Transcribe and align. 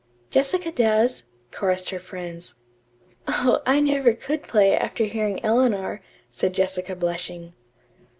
"Jessica 0.31 0.71
does," 0.71 1.25
chorused 1.51 1.91
her 1.91 1.99
friends. 1.99 2.55
"Oh, 3.27 3.61
I 3.67 3.79
never 3.79 4.13
could 4.13 4.41
play, 4.41 4.75
after 4.75 5.03
hearing 5.03 5.39
Eleanor," 5.45 6.01
said 6.31 6.55
Jessica 6.55 6.95
blushing. 6.95 7.53